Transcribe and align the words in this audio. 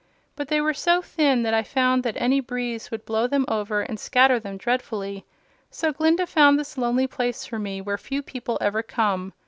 But 0.35 0.47
they 0.47 0.59
were 0.61 0.73
so 0.73 0.99
thin 1.03 1.43
that 1.43 1.53
I 1.53 1.61
found 1.61 2.01
that 2.01 2.17
any 2.17 2.39
breeze 2.39 2.89
would 2.89 3.05
blow 3.05 3.27
them 3.27 3.45
over 3.47 3.83
and 3.83 3.99
scatter 3.99 4.39
them 4.39 4.57
dreadfully; 4.57 5.25
so 5.69 5.91
Glinda 5.93 6.25
found 6.25 6.57
this 6.57 6.75
lonely 6.75 7.05
place 7.05 7.45
for 7.45 7.59
me, 7.59 7.81
where 7.81 7.99
few 7.99 8.23
people 8.23 8.57
ever 8.61 8.81
come. 8.81 9.31